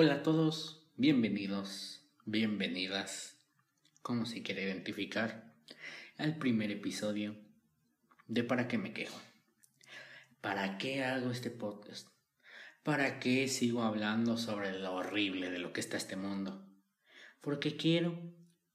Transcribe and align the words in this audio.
Hola 0.00 0.14
a 0.14 0.22
todos, 0.22 0.88
bienvenidos, 0.94 2.08
bienvenidas, 2.24 3.36
como 4.00 4.26
se 4.26 4.44
quiere 4.44 4.62
identificar, 4.62 5.52
al 6.18 6.38
primer 6.38 6.70
episodio 6.70 7.34
de 8.28 8.44
¿Para 8.44 8.68
qué 8.68 8.78
me 8.78 8.92
quejo? 8.92 9.20
¿Para 10.40 10.78
qué 10.78 11.02
hago 11.02 11.32
este 11.32 11.50
podcast? 11.50 12.06
¿Para 12.84 13.18
qué 13.18 13.48
sigo 13.48 13.82
hablando 13.82 14.36
sobre 14.36 14.78
lo 14.78 14.94
horrible 14.94 15.50
de 15.50 15.58
lo 15.58 15.72
que 15.72 15.80
está 15.80 15.96
este 15.96 16.14
mundo? 16.14 16.64
¿Porque 17.40 17.76
quiero? 17.76 18.22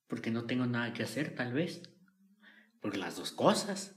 ¿Porque 0.08 0.30
no 0.30 0.44
tengo 0.44 0.66
nada 0.66 0.92
que 0.92 1.04
hacer, 1.04 1.36
tal 1.36 1.54
vez? 1.54 1.84
¿Por 2.82 2.98
las 2.98 3.16
dos 3.16 3.32
cosas? 3.32 3.96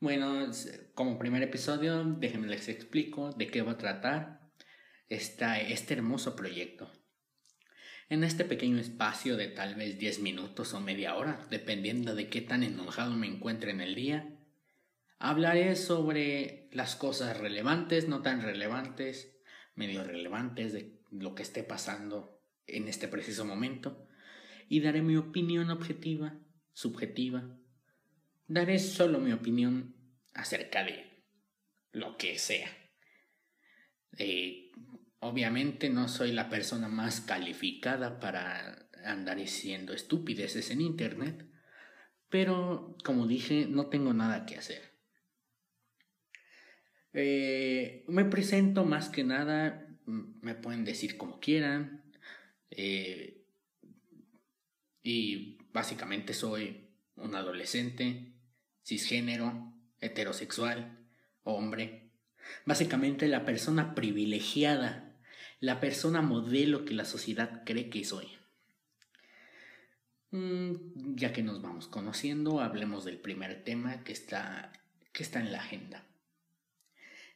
Bueno, 0.00 0.50
como 0.94 1.16
primer 1.16 1.44
episodio, 1.44 2.02
déjenme 2.02 2.48
les 2.48 2.68
explico 2.68 3.30
de 3.30 3.46
qué 3.46 3.62
va 3.62 3.70
a 3.70 3.78
tratar 3.78 4.37
está 5.08 5.60
este 5.60 5.94
hermoso 5.94 6.36
proyecto. 6.36 6.92
En 8.10 8.24
este 8.24 8.44
pequeño 8.44 8.78
espacio 8.78 9.36
de 9.36 9.48
tal 9.48 9.74
vez 9.74 9.98
10 9.98 10.20
minutos 10.20 10.72
o 10.72 10.80
media 10.80 11.16
hora, 11.16 11.46
dependiendo 11.50 12.14
de 12.14 12.28
qué 12.28 12.40
tan 12.40 12.62
enojado 12.62 13.14
me 13.14 13.26
encuentre 13.26 13.70
en 13.70 13.80
el 13.80 13.94
día, 13.94 14.38
hablaré 15.18 15.76
sobre 15.76 16.68
las 16.72 16.96
cosas 16.96 17.36
relevantes, 17.36 18.08
no 18.08 18.22
tan 18.22 18.40
relevantes, 18.40 19.36
medio 19.74 20.04
relevantes 20.04 20.72
de 20.72 20.98
lo 21.10 21.34
que 21.34 21.42
esté 21.42 21.62
pasando 21.62 22.40
en 22.66 22.88
este 22.88 23.08
preciso 23.08 23.44
momento, 23.44 24.08
y 24.68 24.80
daré 24.80 25.02
mi 25.02 25.16
opinión 25.16 25.70
objetiva, 25.70 26.38
subjetiva. 26.72 27.58
Daré 28.46 28.78
solo 28.78 29.18
mi 29.18 29.32
opinión 29.32 29.96
acerca 30.34 30.84
de 30.84 31.24
lo 31.92 32.16
que 32.16 32.38
sea. 32.38 32.70
Eh, 34.16 34.70
Obviamente 35.20 35.90
no 35.90 36.08
soy 36.08 36.32
la 36.32 36.48
persona 36.48 36.88
más 36.88 37.20
calificada 37.20 38.20
para 38.20 38.88
andar 39.04 39.36
diciendo 39.36 39.92
estupideces 39.92 40.70
en 40.70 40.80
Internet, 40.80 41.46
pero 42.28 42.96
como 43.04 43.26
dije, 43.26 43.66
no 43.68 43.86
tengo 43.86 44.12
nada 44.12 44.46
que 44.46 44.56
hacer. 44.56 44.92
Eh, 47.14 48.04
me 48.06 48.24
presento 48.26 48.84
más 48.84 49.08
que 49.08 49.24
nada, 49.24 49.88
me 50.06 50.54
pueden 50.54 50.84
decir 50.84 51.16
como 51.16 51.40
quieran, 51.40 52.04
eh, 52.70 53.44
y 55.02 55.58
básicamente 55.72 56.34
soy 56.34 56.90
un 57.16 57.34
adolescente, 57.34 58.34
cisgénero, 58.84 59.72
heterosexual, 60.00 60.98
hombre, 61.42 62.12
básicamente 62.66 63.26
la 63.26 63.44
persona 63.44 63.94
privilegiada 63.94 65.07
la 65.60 65.80
persona 65.80 66.22
modelo 66.22 66.84
que 66.84 66.94
la 66.94 67.04
sociedad 67.04 67.62
cree 67.64 67.90
que 67.90 68.04
soy. 68.04 68.28
Mm, 70.30 71.16
ya 71.16 71.32
que 71.32 71.42
nos 71.42 71.62
vamos 71.62 71.88
conociendo, 71.88 72.60
hablemos 72.60 73.04
del 73.04 73.18
primer 73.18 73.64
tema 73.64 74.04
que 74.04 74.12
está, 74.12 74.72
que 75.12 75.22
está 75.22 75.40
en 75.40 75.52
la 75.52 75.58
agenda. 75.58 76.06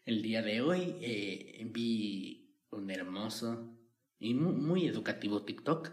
El 0.04 0.22
día 0.22 0.42
de 0.42 0.60
hoy 0.60 0.96
eh, 1.00 1.66
vi 1.70 2.56
un 2.70 2.90
hermoso 2.90 3.76
y 4.18 4.34
muy, 4.34 4.52
muy 4.52 4.86
educativo 4.86 5.44
TikTok. 5.44 5.92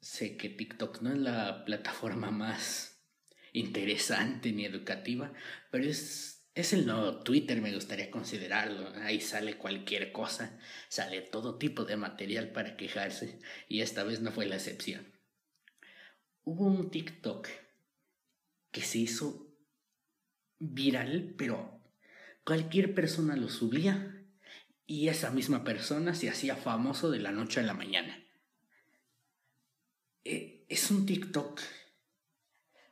Sé 0.00 0.36
que 0.36 0.48
TikTok 0.48 1.00
no 1.00 1.12
es 1.12 1.18
la 1.18 1.64
plataforma 1.66 2.30
más 2.30 3.00
interesante 3.52 4.52
ni 4.52 4.64
educativa, 4.64 5.32
pero 5.70 5.84
es 5.84 6.41
es 6.54 6.72
el 6.72 6.86
nuevo 6.86 7.22
Twitter, 7.22 7.60
me 7.62 7.74
gustaría 7.74 8.10
considerarlo. 8.10 8.88
Ahí 9.02 9.20
sale 9.20 9.56
cualquier 9.56 10.12
cosa, 10.12 10.58
sale 10.88 11.22
todo 11.22 11.56
tipo 11.56 11.84
de 11.84 11.96
material 11.96 12.50
para 12.52 12.76
quejarse, 12.76 13.38
y 13.68 13.80
esta 13.80 14.04
vez 14.04 14.20
no 14.20 14.32
fue 14.32 14.46
la 14.46 14.56
excepción. 14.56 15.12
Hubo 16.44 16.66
un 16.66 16.90
TikTok 16.90 17.48
que 18.70 18.82
se 18.82 18.98
hizo 18.98 19.46
viral, 20.58 21.34
pero 21.38 21.80
cualquier 22.44 22.94
persona 22.94 23.36
lo 23.36 23.48
subía 23.48 24.22
y 24.86 25.08
esa 25.08 25.30
misma 25.30 25.64
persona 25.64 26.14
se 26.14 26.28
hacía 26.28 26.56
famoso 26.56 27.10
de 27.10 27.20
la 27.20 27.32
noche 27.32 27.60
a 27.60 27.62
la 27.62 27.74
mañana. 27.74 28.24
Eh, 30.24 30.64
es 30.68 30.90
un 30.90 31.06
TikTok. 31.06 31.60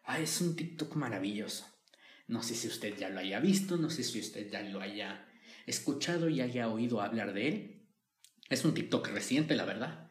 Ah, 0.05 0.21
es 0.21 0.41
un 0.41 0.57
TikTok 0.57 0.95
maravilloso. 0.97 1.67
No 2.31 2.45
sé 2.45 2.55
si 2.55 2.69
usted 2.69 2.97
ya 2.97 3.09
lo 3.09 3.19
haya 3.19 3.41
visto, 3.41 3.77
no 3.77 3.91
sé 3.91 4.05
si 4.05 4.21
usted 4.21 4.49
ya 4.49 4.63
lo 4.63 4.81
haya 4.81 5.27
escuchado 5.67 6.29
y 6.29 6.41
haya 6.41 6.69
oído 6.69 7.01
hablar 7.01 7.33
de 7.33 7.49
él. 7.49 7.89
Es 8.49 8.65
un 8.65 8.73
TikTok 8.73 9.09
reciente, 9.09 9.57
la 9.57 9.65
verdad. 9.65 10.09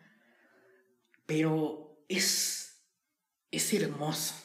Pero 1.26 2.04
es. 2.10 2.84
es 3.52 3.74
hermoso. 3.74 4.36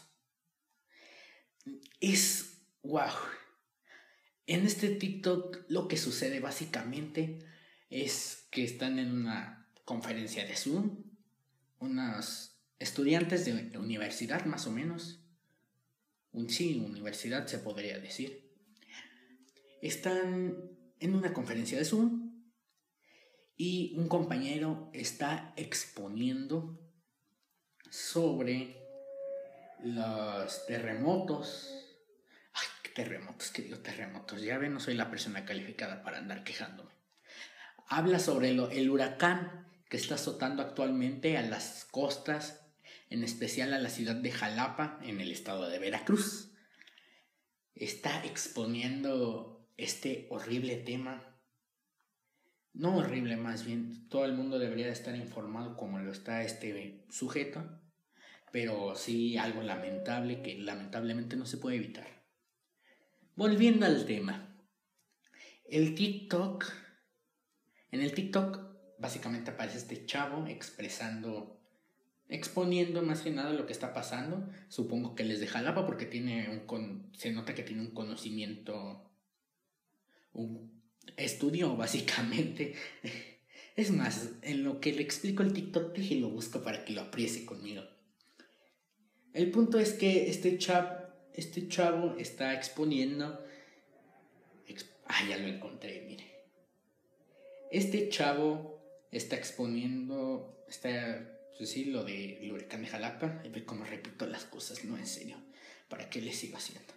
Es. 1.98 2.62
wow. 2.84 3.10
En 4.46 4.64
este 4.66 4.90
TikTok 4.90 5.64
lo 5.68 5.88
que 5.88 5.96
sucede 5.96 6.38
básicamente 6.38 7.40
es 7.90 8.46
que 8.52 8.62
están 8.62 9.00
en 9.00 9.10
una 9.10 9.68
conferencia 9.84 10.46
de 10.46 10.54
Zoom, 10.54 11.02
unos 11.80 12.56
estudiantes 12.78 13.44
de 13.44 13.76
universidad 13.78 14.44
más 14.44 14.68
o 14.68 14.70
menos, 14.70 15.23
un 16.34 16.50
sí, 16.50 16.82
universidad 16.84 17.46
se 17.46 17.58
podría 17.58 17.98
decir, 17.98 18.52
están 19.80 20.68
en 20.98 21.14
una 21.14 21.32
conferencia 21.32 21.78
de 21.78 21.84
Zoom 21.84 22.44
y 23.56 23.94
un 23.96 24.08
compañero 24.08 24.90
está 24.92 25.54
exponiendo 25.56 26.80
sobre 27.88 28.76
los 29.78 30.66
terremotos. 30.66 31.70
Ay, 32.52 32.66
qué 32.82 32.90
terremotos, 32.90 33.50
que 33.52 33.62
digo 33.62 33.78
terremotos. 33.78 34.42
Ya 34.42 34.58
ven, 34.58 34.74
no 34.74 34.80
soy 34.80 34.94
la 34.94 35.10
persona 35.10 35.44
calificada 35.44 36.02
para 36.02 36.18
andar 36.18 36.42
quejándome. 36.42 36.92
Habla 37.86 38.18
sobre 38.18 38.48
el 38.50 38.90
huracán 38.90 39.68
que 39.88 39.98
está 39.98 40.16
azotando 40.16 40.62
actualmente 40.62 41.36
a 41.36 41.42
las 41.42 41.84
costas 41.84 42.63
en 43.14 43.22
especial 43.22 43.72
a 43.72 43.78
la 43.78 43.90
ciudad 43.90 44.16
de 44.16 44.32
Jalapa, 44.32 44.98
en 45.00 45.20
el 45.20 45.30
estado 45.30 45.70
de 45.70 45.78
Veracruz. 45.78 46.52
Está 47.72 48.24
exponiendo 48.24 49.70
este 49.76 50.26
horrible 50.30 50.78
tema. 50.78 51.40
No 52.72 52.96
horrible, 52.96 53.36
más 53.36 53.64
bien, 53.64 54.08
todo 54.08 54.24
el 54.24 54.32
mundo 54.32 54.58
debería 54.58 54.88
estar 54.88 55.14
informado 55.14 55.76
como 55.76 56.00
lo 56.00 56.10
está 56.10 56.42
este 56.42 57.06
sujeto, 57.08 57.80
pero 58.50 58.96
sí 58.96 59.38
algo 59.38 59.62
lamentable 59.62 60.42
que 60.42 60.58
lamentablemente 60.58 61.36
no 61.36 61.46
se 61.46 61.58
puede 61.58 61.76
evitar. 61.76 62.26
Volviendo 63.36 63.86
al 63.86 64.06
tema, 64.06 64.58
el 65.66 65.94
TikTok, 65.94 66.64
en 67.92 68.00
el 68.00 68.12
TikTok 68.12 68.98
básicamente 68.98 69.52
aparece 69.52 69.78
este 69.78 70.04
chavo 70.04 70.48
expresando 70.48 71.53
exponiendo 72.34 73.02
más 73.02 73.22
que 73.22 73.30
nada 73.30 73.52
lo 73.52 73.66
que 73.66 73.72
está 73.72 73.94
pasando. 73.94 74.48
Supongo 74.68 75.14
que 75.14 75.24
les 75.24 75.40
de 75.40 75.46
Jalapa 75.46 75.86
porque 75.86 76.04
tiene 76.04 76.50
un 76.50 76.60
con, 76.60 77.10
se 77.16 77.30
nota 77.30 77.54
que 77.54 77.62
tiene 77.62 77.82
un 77.82 77.92
conocimiento, 77.92 79.10
un 80.32 80.82
estudio 81.16 81.76
básicamente. 81.76 82.74
Es 83.76 83.90
más, 83.90 84.30
en 84.42 84.64
lo 84.64 84.80
que 84.80 84.92
le 84.92 85.02
explico 85.02 85.42
el 85.42 85.52
TikTok 85.52 85.96
dije 85.96 86.16
lo 86.16 86.28
busco 86.28 86.62
para 86.62 86.84
que 86.84 86.92
lo 86.92 87.02
aprecie 87.02 87.44
conmigo. 87.44 87.82
El 89.32 89.50
punto 89.50 89.78
es 89.78 89.92
que 89.92 90.28
este 90.28 90.58
chavo, 90.58 90.96
este 91.34 91.66
chavo 91.68 92.16
está 92.18 92.54
exponiendo... 92.54 93.44
ah, 95.06 95.28
ya 95.28 95.38
lo 95.38 95.48
encontré, 95.48 96.04
mire. 96.06 96.24
Este 97.72 98.08
chavo 98.08 98.80
está 99.10 99.34
exponiendo, 99.34 100.64
está 100.68 101.33
pues 101.56 101.70
sí, 101.70 101.86
lo 101.86 102.04
de 102.04 102.48
huracán 102.52 102.82
de 102.82 102.88
Jalapa, 102.88 103.42
y 103.44 103.48
ve 103.48 103.64
cómo 103.64 103.84
repito 103.84 104.26
las 104.26 104.44
cosas, 104.44 104.84
no 104.84 104.96
en 104.96 105.06
serio, 105.06 105.36
¿para 105.88 106.10
qué 106.10 106.20
le 106.20 106.32
sigo 106.32 106.56
haciendo? 106.56 106.92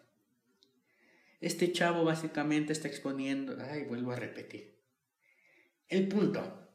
Este 1.39 1.71
chavo 1.71 2.04
básicamente 2.04 2.74
está 2.74 2.88
exponiendo, 2.88 3.57
ay, 3.62 3.83
vuelvo 3.83 4.12
a 4.12 4.15
repetir. 4.15 4.77
El 5.88 6.07
punto. 6.07 6.68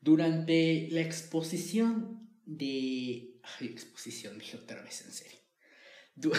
Durante 0.00 0.88
la 0.90 1.00
exposición 1.00 2.30
de... 2.46 3.40
Ay, 3.42 3.66
exposición, 3.66 4.38
dije 4.38 4.56
otra 4.56 4.82
vez 4.82 5.04
en 5.04 5.12
serio. 5.12 5.38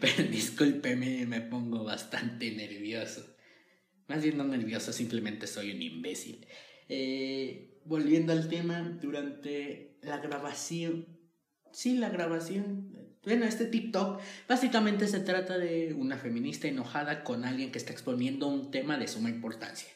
Pero 0.00 0.22
discúlpeme, 0.24 1.26
me 1.26 1.40
pongo 1.40 1.84
bastante 1.84 2.50
nervioso. 2.52 3.36
Más 4.06 4.22
bien 4.22 4.38
no 4.38 4.44
nervioso, 4.44 4.92
simplemente 4.92 5.46
soy 5.46 5.72
un 5.72 5.82
imbécil. 5.82 6.46
Eh, 6.88 7.67
volviendo 7.88 8.32
al 8.32 8.48
tema, 8.48 8.80
durante 9.00 9.98
la 10.02 10.18
grabación, 10.18 11.18
sí, 11.72 11.96
la 11.96 12.10
grabación, 12.10 13.16
bueno, 13.24 13.46
este 13.46 13.64
TikTok 13.64 14.20
básicamente 14.46 15.08
se 15.08 15.20
trata 15.20 15.58
de 15.58 15.94
una 15.94 16.18
feminista 16.18 16.68
enojada 16.68 17.24
con 17.24 17.44
alguien 17.44 17.72
que 17.72 17.78
está 17.78 17.92
exponiendo 17.92 18.46
un 18.46 18.70
tema 18.70 18.98
de 18.98 19.08
suma 19.08 19.30
importancia. 19.30 19.88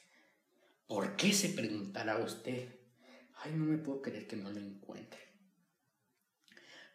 ¿Por 0.86 1.16
qué 1.16 1.32
se 1.32 1.50
preguntará 1.50 2.18
usted? 2.18 2.80
Ay, 3.42 3.52
no 3.54 3.64
me 3.64 3.78
puedo 3.78 4.02
creer 4.02 4.26
que 4.26 4.36
no 4.36 4.50
lo 4.50 4.60
encuentre. 4.60 5.20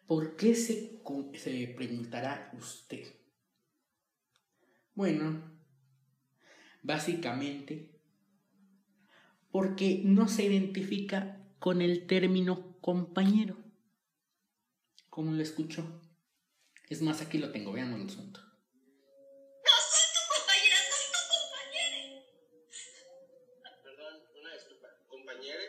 ¿Por 0.06 0.36
qué 0.36 0.54
se, 0.54 1.00
se 1.34 1.74
preguntará 1.76 2.50
usted? 2.58 3.06
Bueno, 4.94 5.42
básicamente 6.82 7.97
porque 9.50 10.02
no 10.04 10.28
se 10.28 10.44
identifica 10.44 11.38
con 11.58 11.82
el 11.82 12.06
término 12.06 12.76
compañero. 12.80 13.56
¿Cómo 15.10 15.32
lo 15.32 15.42
escuchó? 15.42 16.00
Es 16.88 17.02
más, 17.02 17.20
aquí 17.20 17.38
lo 17.38 17.50
tengo, 17.50 17.72
vean 17.72 17.92
el 17.92 18.06
asunto. 18.06 18.40
No 18.40 19.74
soy 19.90 20.06
tu 20.14 20.22
compañera, 20.32 20.76
soy 20.88 21.06
tu 21.12 21.22
compañera. 21.34 21.98
Perdón, 23.82 24.14
una 24.40 24.54
disculpa. 24.54 24.88
Compañere, 25.08 25.64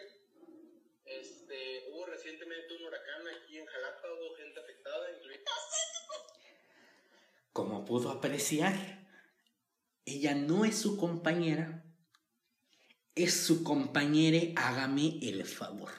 este, 1.06 1.90
hubo 1.92 2.06
recientemente 2.06 2.76
un 2.76 2.84
huracán 2.86 3.28
aquí 3.28 3.58
en 3.58 3.66
Jalapa, 3.66 4.08
hubo 4.08 4.36
gente 4.38 4.60
afectada, 4.60 5.12
incluida. 5.18 5.40
Como 7.52 7.84
pudo 7.86 8.12
apreciar, 8.12 9.08
ella 10.06 10.36
no 10.36 10.64
es 10.64 10.78
su 10.78 10.96
compañera, 10.96 11.84
es 13.24 13.34
su 13.34 13.64
compañere, 13.64 14.54
hágame 14.56 15.20
el 15.22 15.46
favor. 15.46 15.92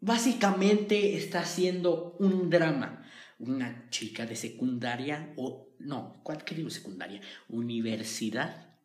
Básicamente 0.00 1.16
está 1.16 1.40
haciendo 1.40 2.16
un 2.18 2.50
drama. 2.50 3.02
Una 3.38 3.90
chica 3.90 4.24
de 4.24 4.36
secundaria 4.36 5.34
o 5.36 5.68
no, 5.78 6.20
¿cuál 6.22 6.44
querido 6.44 6.70
secundaria? 6.70 7.20
Universidad. 7.48 8.78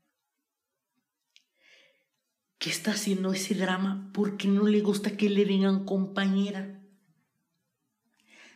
¿Qué 2.57 2.69
está 2.69 2.91
haciendo 2.91 3.33
ese 3.33 3.55
drama 3.55 4.11
porque 4.13 4.47
no 4.47 4.67
le 4.67 4.81
gusta 4.81 5.17
que 5.17 5.29
le 5.29 5.45
digan 5.45 5.85
compañera. 5.85 6.81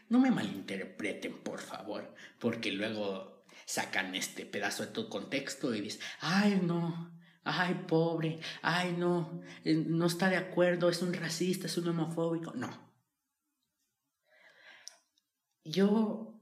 No 0.10 0.20
me 0.20 0.32
malinterpreten, 0.32 1.42
por 1.44 1.60
favor, 1.60 2.14
porque 2.40 2.72
luego 2.72 3.45
sacan 3.66 4.16
este 4.16 4.46
pedazo 4.46 4.86
de 4.86 4.92
tu 4.92 5.10
contexto 5.10 5.74
y 5.74 5.82
dices, 5.82 6.02
ay 6.20 6.62
no, 6.64 7.20
ay 7.44 7.86
pobre, 7.88 8.40
ay 8.62 8.96
no, 8.98 9.42
eh, 9.64 9.76
no 9.76 10.06
está 10.06 10.30
de 10.30 10.38
acuerdo, 10.38 10.90
es 10.90 11.02
un 11.02 11.14
racista, 11.14 11.68
es 11.68 11.78
un 11.78 11.88
homofóbico. 11.88 12.54
No. 12.54 12.94
Yo 15.64 16.40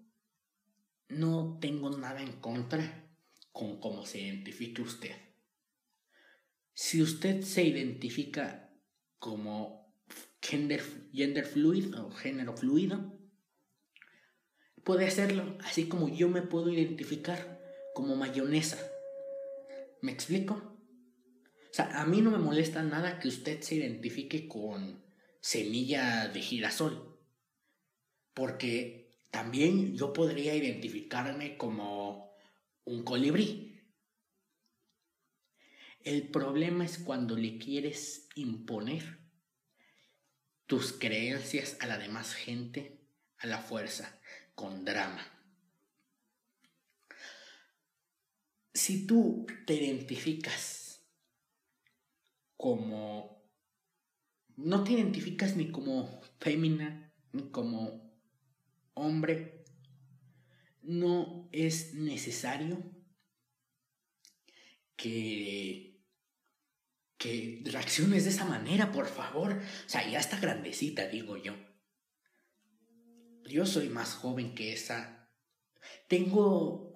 no 1.10 1.58
tengo 1.62 1.90
nada 1.98 2.22
en 2.22 2.34
contra 2.40 3.10
con 3.52 3.80
cómo 3.80 4.06
se 4.06 4.20
identifique 4.20 4.82
usted. 4.82 5.16
Si 6.74 7.02
usted 7.02 7.42
se 7.42 7.64
identifica 7.64 8.74
como 9.20 9.96
gender, 10.42 10.84
gender 11.14 11.46
fluid 11.46 11.96
o 11.98 12.12
género 12.12 12.58
fluido, 12.58 13.23
puede 14.84 15.08
hacerlo, 15.08 15.58
así 15.64 15.88
como 15.88 16.10
yo 16.10 16.30
me 16.30 16.42
puedo 16.42 16.70
identificar 16.70 17.60
como 17.94 18.16
mayonesa. 18.16 18.78
¿Me 20.02 20.12
explico? 20.12 20.56
O 20.56 21.74
sea, 21.74 22.02
a 22.02 22.06
mí 22.06 22.22
no 22.22 22.32
me 22.32 22.38
molesta 22.38 22.84
nada 22.84 23.20
que 23.20 23.28
usted 23.28 23.62
se 23.62 23.76
identifique 23.76 24.48
con 24.48 25.04
semilla 25.40 26.28
de 26.28 26.42
girasol, 26.42 27.18
porque 28.34 29.12
también 29.32 29.96
yo 29.96 30.14
podría 30.14 30.56
identificarme 30.56 31.58
como 31.58 32.32
un 32.86 33.04
colibrí. 33.04 33.82
El 36.04 36.30
problema 36.30 36.84
es 36.86 36.98
cuando 36.98 37.38
le 37.38 37.58
quieres 37.58 38.28
imponer 38.36 39.20
tus 40.66 40.92
creencias 40.92 41.78
a 41.80 41.88
la 41.88 41.98
demás 41.98 42.34
gente 42.34 43.00
a 43.38 43.48
la 43.48 43.60
fuerza 43.60 44.20
con 44.56 44.86
drama. 44.86 45.26
Si 48.74 49.06
tú 49.06 49.46
te 49.66 49.76
identificas 49.76 51.02
como... 52.58 53.44
No 54.56 54.84
te 54.84 54.92
identificas 54.94 55.56
ni 55.56 55.72
como 55.72 56.22
fémina, 56.40 57.12
ni 57.32 57.50
como 57.50 58.14
hombre, 58.94 59.66
no 60.84 61.50
es 61.52 61.96
necesario 61.96 62.84
que, 64.96 66.00
que 67.18 67.64
reacciones 67.66 68.26
de 68.26 68.30
esa 68.30 68.46
manera, 68.46 68.92
por 68.92 69.08
favor. 69.08 69.54
O 69.54 69.90
sea, 69.90 70.08
ya 70.08 70.20
está 70.20 70.40
grandecita, 70.40 71.08
digo 71.08 71.38
yo 71.38 71.56
yo 73.54 73.68
soy 73.68 73.88
más 73.88 74.16
joven 74.16 74.56
que 74.56 74.74
esa. 74.74 75.30
Tengo 76.08 76.92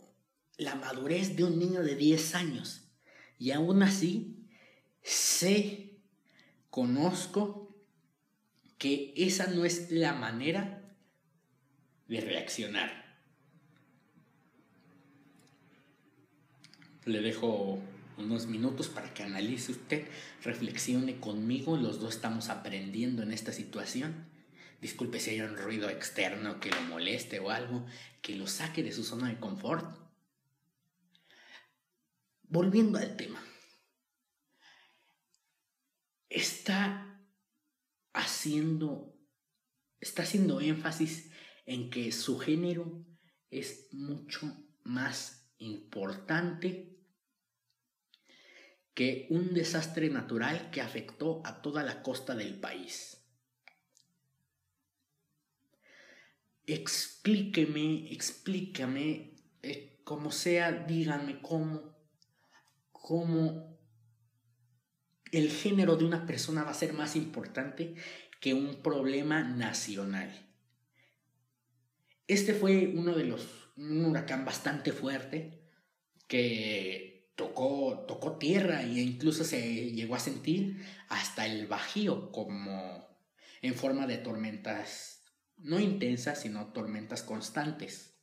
la 0.58 0.74
madurez 0.74 1.36
de 1.36 1.44
un 1.44 1.60
niño 1.60 1.84
de 1.84 1.96
10 1.96 2.34
años 2.34 2.90
y 3.38 3.52
aún 3.52 3.84
así 3.84 4.50
sé, 5.04 6.00
conozco 6.72 7.76
que 8.80 9.14
esa 9.16 9.46
no 9.46 9.66
es 9.66 9.92
la 9.92 10.14
manera 10.14 10.96
de 12.08 12.22
reaccionar. 12.22 13.20
Le 17.06 17.22
dejo 17.22 17.80
unos 18.18 18.48
minutos 18.48 18.88
para 18.88 19.14
que 19.14 19.22
analice 19.22 19.74
usted, 19.74 20.08
reflexione 20.42 21.20
conmigo, 21.20 21.78
los 21.78 22.00
dos 22.00 22.16
estamos 22.16 22.50
aprendiendo 22.50 23.22
en 23.22 23.32
esta 23.32 23.52
situación 23.54 24.37
Disculpe 24.80 25.20
si 25.20 25.32
hay 25.32 25.42
un 25.42 25.58
ruido 25.58 25.90
externo 25.90 26.60
que 26.60 26.70
lo 26.70 26.82
moleste 26.82 27.40
o 27.40 27.50
algo, 27.50 27.86
que 28.22 28.36
lo 28.36 28.48
saque 28.48 28.84
de 28.84 28.92
su 28.92 29.04
zona 29.04 29.30
de 29.30 29.40
confort. 29.40 29.98
Volviendo 32.44 33.00
al 33.00 33.16
tema. 33.18 33.44
Está 36.30 37.20
haciendo, 38.14 39.16
está 40.00 40.24
haciendo 40.24 40.62
énfasis 40.62 41.32
en 41.66 41.90
que 41.90 42.12
su 42.12 42.38
género 42.38 43.06
es 43.50 43.88
mucho 43.92 44.54
más 44.84 45.50
importante 45.58 46.98
que 48.94 49.28
un 49.30 49.54
desastre 49.54 50.10
natural 50.10 50.70
que 50.72 50.82
afectó 50.82 51.42
a 51.46 51.62
toda 51.62 51.84
la 51.84 52.02
costa 52.02 52.36
del 52.36 52.60
país. 52.60 53.17
Explíqueme, 56.68 58.12
explícame, 58.12 59.36
eh, 59.64 60.02
como 60.04 60.32
sea, 60.32 60.72
díganme 60.72 61.42
cómo, 61.42 61.98
cómo 62.92 63.80
el 65.32 65.50
género 65.50 65.96
de 65.96 66.06
una 66.06 66.26
persona 66.26 66.64
va 66.64 66.72
a 66.72 66.76
ser 66.76 66.94
más 66.94 67.16
importante 67.16 67.96
que 68.42 68.54
un 68.54 68.82
problema 68.82 69.44
nacional. 69.44 70.46
Este 72.28 72.54
fue 72.54 72.94
uno 72.94 73.16
de 73.16 73.24
los, 73.24 73.72
un 73.78 74.06
huracán 74.06 74.44
bastante 74.44 74.92
fuerte 74.92 75.64
que 76.28 77.32
tocó, 77.36 78.06
tocó 78.08 78.38
tierra 78.38 78.84
e 78.84 79.00
incluso 79.00 79.46
se 79.46 79.92
llegó 79.92 80.16
a 80.16 80.20
sentir 80.20 80.86
hasta 81.08 81.46
el 81.46 81.68
bajío 81.68 82.32
como 82.34 83.08
en 83.62 83.74
forma 83.76 84.06
de 84.06 84.18
tormentas 84.18 85.17
no 85.58 85.80
intensas, 85.80 86.42
sino 86.42 86.68
tormentas 86.68 87.24
constantes. 87.24 88.14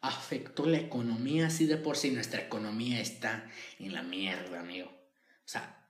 Afectó 0.00 0.66
la 0.66 0.78
economía, 0.78 1.48
así 1.48 1.66
de 1.66 1.76
por 1.76 1.96
sí 1.96 2.10
nuestra 2.10 2.42
economía 2.42 3.00
está 3.00 3.50
en 3.78 3.92
la 3.92 4.02
mierda, 4.02 4.60
amigo. 4.60 4.88
O 4.88 5.48
sea, 5.48 5.88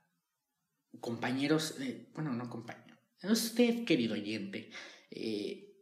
compañeros, 0.99 1.75
eh, 1.79 2.09
bueno, 2.13 2.33
no 2.33 2.49
compañero, 2.49 2.97
usted, 3.23 3.85
querido 3.85 4.13
oyente, 4.13 4.71
eh, 5.11 5.73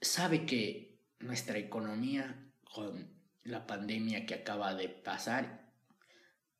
sabe 0.00 0.46
que 0.46 1.00
nuestra 1.18 1.58
economía 1.58 2.52
con 2.62 3.18
la 3.42 3.66
pandemia 3.66 4.26
que 4.26 4.34
acaba 4.34 4.74
de 4.74 4.88
pasar 4.88 5.72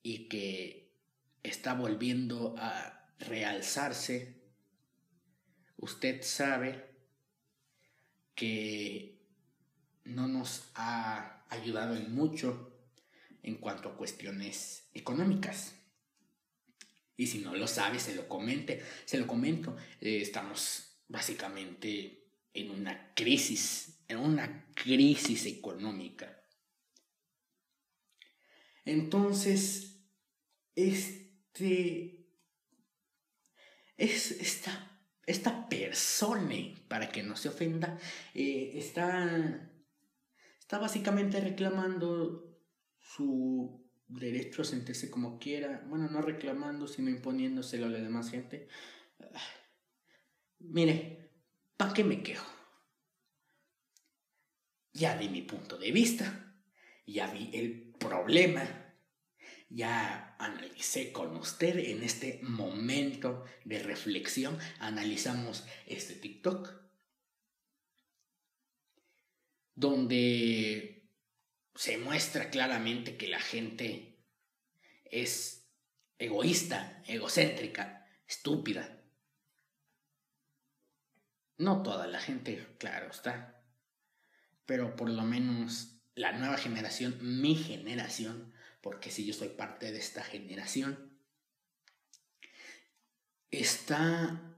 y 0.03 0.29
que 0.29 0.97
está 1.43 1.75
volviendo 1.75 2.55
a 2.59 3.15
realzarse 3.19 4.38
usted 5.79 6.23
sabe 6.23 6.85
que 8.35 9.19
no 10.05 10.29
nos 10.29 10.71
ha 10.75 11.45
ayudado 11.49 11.97
en 11.97 12.15
mucho 12.15 12.73
en 13.43 13.57
cuanto 13.57 13.89
a 13.89 13.97
cuestiones 13.97 14.89
económicas. 14.93 15.75
Y 17.17 17.27
si 17.27 17.39
no 17.39 17.55
lo 17.55 17.67
sabe, 17.67 17.99
se 17.99 18.15
lo 18.15 18.29
comente, 18.29 18.85
se 19.05 19.19
lo 19.19 19.27
comento. 19.27 19.77
Eh, 20.01 20.21
estamos 20.23 21.01
básicamente 21.09 22.31
en 22.53 22.71
una 22.71 23.13
crisis, 23.15 24.01
en 24.07 24.19
una 24.19 24.67
crisis 24.75 25.47
económica. 25.47 26.43
Entonces, 28.85 30.01
este... 30.75 32.15
Es 33.97 34.31
esta, 34.31 34.98
esta 35.29 35.69
persona, 35.69 36.55
para 36.89 37.11
que 37.11 37.23
no 37.23 37.37
se 37.37 37.51
ofenda, 37.51 37.99
eh, 38.35 38.73
está, 38.75 39.71
está 40.59 40.79
básicamente 40.79 41.39
reclamando 41.39 42.59
su 42.99 43.87
derecho 44.09 44.63
a 44.63 44.65
sentirse 44.65 45.11
como 45.11 45.39
quiera. 45.39 45.85
Bueno, 45.87 46.09
no 46.09 46.23
reclamando, 46.23 46.89
sino 46.89 47.11
imponiéndoselo 47.11 47.87
a 47.87 47.91
la 47.91 47.99
demás 47.99 48.31
gente. 48.31 48.69
Mire, 50.61 51.31
¿para 51.77 51.93
qué 51.93 52.05
me 52.05 52.23
quejo? 52.23 52.51
Ya 54.95 55.17
di 55.19 55.29
mi 55.29 55.43
punto 55.43 55.77
de 55.77 55.93
vista, 55.93 56.55
ya 57.07 57.31
vi 57.31 57.51
el 57.53 57.95
problema, 57.99 58.67
ya 59.69 60.28
analicé 60.39 61.13
con 61.13 61.37
usted 61.37 61.77
en 61.79 62.03
este 62.03 62.41
momento 62.43 63.45
de 63.65 63.83
reflexión, 63.83 64.59
analizamos 64.79 65.67
este 65.87 66.15
TikTok, 66.15 66.73
donde 69.75 71.11
se 71.75 71.99
muestra 71.99 72.51
claramente 72.51 73.17
que 73.17 73.29
la 73.29 73.41
gente 73.41 74.25
es 75.05 75.69
egoísta, 76.19 77.03
egocéntrica, 77.07 78.09
estúpida. 78.27 79.03
No 81.57 81.83
toda 81.83 82.07
la 82.07 82.21
gente, 82.21 82.77
claro 82.79 83.11
está, 83.11 83.65
pero 84.67 84.97
por 84.97 85.11
lo 85.11 85.23
menos 85.23 86.01
la 86.15 86.33
nueva 86.33 86.59
generación, 86.59 87.19
mi 87.21 87.57
generación, 87.57 88.53
porque 88.89 89.11
si 89.11 89.27
yo 89.27 89.35
soy 89.35 89.51
parte 89.51 89.93
de 89.93 89.99
esta 89.99 90.25
generación, 90.25 91.13
está, 93.51 94.57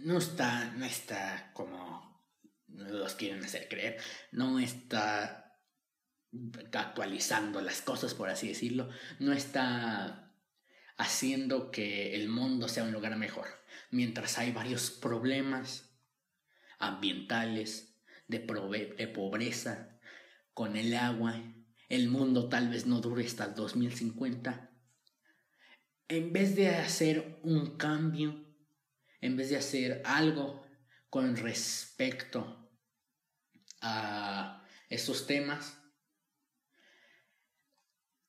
no 0.00 0.18
está, 0.18 0.72
no 0.72 0.84
está 0.84 1.50
como 1.54 2.22
los 2.66 3.14
quieren 3.14 3.42
hacer 3.42 3.66
creer, 3.70 3.98
no 4.30 4.58
está 4.58 5.58
actualizando 6.74 7.62
las 7.62 7.80
cosas, 7.80 8.12
por 8.12 8.28
así 8.28 8.48
decirlo, 8.48 8.90
no 9.20 9.32
está 9.32 10.34
haciendo 10.98 11.70
que 11.70 12.14
el 12.14 12.28
mundo 12.28 12.68
sea 12.68 12.84
un 12.84 12.92
lugar 12.92 13.16
mejor, 13.16 13.46
mientras 13.90 14.36
hay 14.36 14.52
varios 14.52 14.90
problemas 14.90 15.98
ambientales, 16.78 17.96
de, 18.28 18.40
de 18.98 19.08
pobreza, 19.08 19.98
con 20.52 20.76
el 20.76 20.94
agua, 20.94 21.42
el 21.90 22.08
mundo 22.08 22.48
tal 22.48 22.68
vez 22.68 22.86
no 22.86 23.00
dure 23.00 23.26
hasta 23.26 23.44
el 23.44 23.54
2050. 23.54 24.70
En 26.08 26.32
vez 26.32 26.54
de 26.54 26.68
hacer 26.68 27.40
un 27.42 27.76
cambio, 27.76 28.46
en 29.20 29.36
vez 29.36 29.50
de 29.50 29.56
hacer 29.56 30.00
algo 30.04 30.64
con 31.10 31.36
respecto 31.36 32.70
a 33.80 34.64
esos 34.88 35.26
temas, 35.26 35.78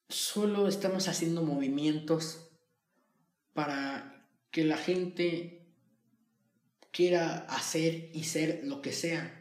solo 0.10 0.68
estamos 0.68 1.08
haciendo 1.08 1.44
movimientos 1.44 2.50
para 3.54 4.28
que 4.50 4.64
la 4.64 4.78
gente 4.78 5.72
quiera 6.92 7.46
hacer 7.46 8.10
y 8.14 8.24
ser 8.24 8.62
lo 8.64 8.82
que 8.82 8.92
sea. 8.92 9.38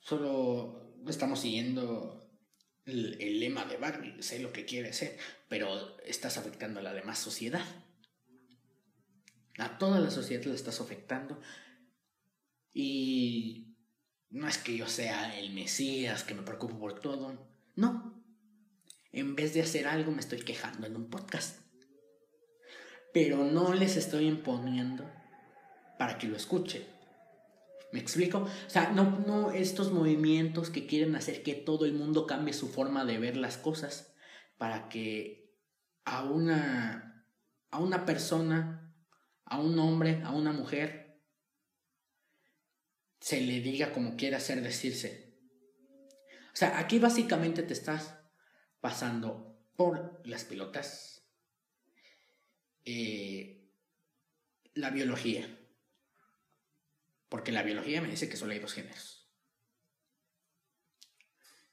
Solo 0.00 0.94
estamos 1.06 1.40
siguiendo 1.40 2.18
el, 2.88 3.40
lema 3.40 3.64
de 3.66 3.76
Barbie, 3.76 4.22
sé 4.22 4.38
lo 4.38 4.52
que 4.52 4.64
quiere 4.64 4.92
ser, 4.92 5.18
pero 5.48 5.98
estás 6.04 6.38
afectando 6.38 6.80
a 6.80 6.82
la 6.82 6.94
demás 6.94 7.18
sociedad. 7.18 7.64
A 9.58 9.78
toda 9.78 10.00
la 10.00 10.10
sociedad 10.10 10.44
la 10.44 10.54
estás 10.54 10.80
afectando. 10.80 11.40
Y 12.72 13.76
no 14.30 14.48
es 14.48 14.58
que 14.58 14.76
yo 14.76 14.86
sea 14.86 15.38
el 15.38 15.52
Mesías, 15.52 16.24
que 16.24 16.34
me 16.34 16.42
preocupo 16.42 16.78
por 16.78 17.00
todo. 17.00 17.48
No. 17.74 18.22
En 19.12 19.34
vez 19.34 19.54
de 19.54 19.62
hacer 19.62 19.86
algo 19.86 20.12
me 20.12 20.20
estoy 20.20 20.40
quejando 20.40 20.86
en 20.86 20.96
un 20.96 21.10
podcast. 21.10 21.60
Pero 23.12 23.44
no 23.44 23.74
les 23.74 23.96
estoy 23.96 24.26
imponiendo 24.26 25.10
para 25.98 26.18
que 26.18 26.28
lo 26.28 26.36
escuchen. 26.36 26.97
¿Me 27.92 28.00
explico? 28.00 28.38
O 28.38 28.70
sea, 28.70 28.90
no, 28.92 29.18
no 29.26 29.50
estos 29.50 29.92
movimientos 29.92 30.70
que 30.70 30.86
quieren 30.86 31.16
hacer 31.16 31.42
que 31.42 31.54
todo 31.54 31.86
el 31.86 31.94
mundo 31.94 32.26
cambie 32.26 32.52
su 32.52 32.68
forma 32.68 33.04
de 33.04 33.18
ver 33.18 33.36
las 33.36 33.56
cosas 33.56 34.14
para 34.58 34.88
que 34.88 35.54
a 36.04 36.24
una, 36.24 37.26
a 37.70 37.78
una 37.78 38.04
persona, 38.04 38.94
a 39.44 39.58
un 39.58 39.78
hombre, 39.78 40.22
a 40.24 40.32
una 40.32 40.52
mujer, 40.52 41.22
se 43.20 43.40
le 43.40 43.60
diga 43.60 43.92
como 43.92 44.16
quiera 44.16 44.36
hacer 44.36 44.62
decirse. 44.62 45.38
O 46.52 46.56
sea, 46.56 46.78
aquí 46.78 46.98
básicamente 46.98 47.62
te 47.62 47.72
estás 47.72 48.18
pasando 48.80 49.62
por 49.76 50.20
las 50.24 50.44
pelotas, 50.44 51.24
eh, 52.84 53.70
la 54.74 54.90
biología, 54.90 55.57
porque 57.28 57.52
la 57.52 57.62
biología 57.62 58.00
me 58.00 58.08
dice 58.08 58.28
que 58.28 58.36
solo 58.36 58.52
hay 58.52 58.58
dos 58.58 58.74
géneros. 58.74 59.28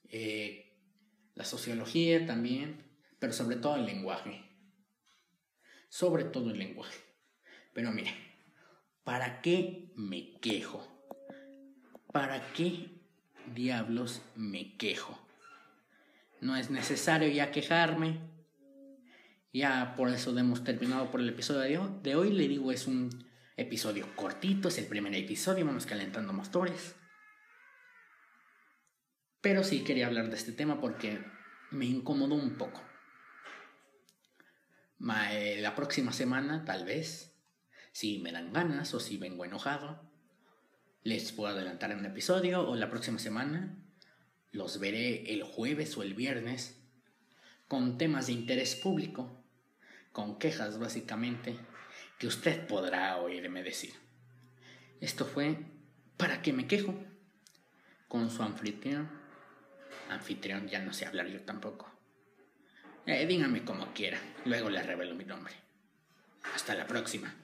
Eh, 0.10 0.66
la 1.34 1.46
sociología 1.46 2.26
también, 2.26 2.84
pero 3.20 3.34
sobre 3.34 3.58
todo 3.58 3.76
el 3.76 3.86
lenguaje. 3.86 4.44
Sobre 5.90 6.26
todo 6.26 6.52
el 6.52 6.60
lenguaje. 6.60 6.98
Pero 7.74 7.92
mire, 7.92 8.12
¿para 9.04 9.42
qué 9.42 9.92
me 9.96 10.40
quejo? 10.40 10.88
¿Para 12.12 12.54
qué 12.54 12.90
diablos 13.54 14.22
me 14.36 14.78
quejo? 14.78 15.20
No 16.42 16.56
es 16.56 16.70
necesario 16.70 17.30
ya 17.30 17.52
quejarme. 17.52 18.20
Ya 19.52 19.96
por 19.96 20.10
eso 20.10 20.38
hemos 20.38 20.64
terminado 20.64 21.12
por 21.12 21.22
el 21.22 21.30
episodio 21.30 22.00
de 22.04 22.16
hoy. 22.16 22.32
Le 22.32 22.48
digo, 22.48 22.72
es 22.72 22.88
un 22.88 23.25
Episodio 23.58 24.14
cortito, 24.18 24.68
es 24.68 24.78
el 24.80 24.88
primer 24.88 25.16
episodio, 25.16 25.66
vamos 25.66 25.86
calentando 25.86 26.34
motores. 26.34 26.94
Pero 29.40 29.64
sí 29.64 29.86
quería 29.86 30.08
hablar 30.08 30.30
de 30.30 30.36
este 30.36 30.52
tema 30.52 30.82
porque 30.82 31.24
me 31.72 31.86
incomodó 31.86 32.36
un 32.36 32.58
poco. 32.58 32.84
Eh, 35.32 35.60
la 35.62 35.74
próxima 35.74 36.12
semana, 36.12 36.66
tal 36.66 36.84
vez, 36.84 37.34
si 37.94 38.20
me 38.20 38.34
dan 38.34 38.52
ganas 38.52 38.94
o 38.94 39.00
si 39.00 39.16
vengo 39.16 39.46
enojado, 39.46 40.02
les 41.04 41.32
puedo 41.32 41.54
adelantar 41.54 41.96
un 41.96 42.06
episodio 42.06 42.68
o 42.68 42.76
la 42.76 42.90
próxima 42.90 43.20
semana 43.20 43.78
los 44.52 44.80
veré 44.82 45.32
el 45.34 45.44
jueves 45.44 45.96
o 45.96 46.04
el 46.04 46.14
viernes 46.14 46.78
con 47.70 47.98
temas 47.98 48.28
de 48.28 48.34
interés 48.34 48.76
público, 48.76 49.42
con 50.12 50.40
quejas 50.40 50.78
básicamente 50.78 51.58
que 52.20 52.28
usted 52.28 52.68
podrá 52.68 53.18
oírme 53.18 53.64
decir. 53.64 53.94
Esto 55.02 55.26
fue 55.26 55.58
¿Para 56.18 56.42
qué 56.42 56.54
me 56.54 56.68
quejo? 56.68 56.96
Con 58.08 58.30
su 58.30 58.42
anfitrión. 58.42 59.10
Anfitrión, 60.10 60.68
ya 60.68 60.80
no 60.80 60.94
sé 60.94 61.06
hablar 61.06 61.28
yo 61.28 61.42
tampoco. 61.42 61.92
Eh, 63.06 63.26
dígame 63.28 63.64
como 63.64 63.94
quiera, 63.94 64.20
luego 64.46 64.70
le 64.70 64.82
revelo 64.82 65.14
mi 65.14 65.26
nombre. 65.26 65.54
Hasta 66.54 66.74
la 66.74 66.88
próxima. 66.88 67.36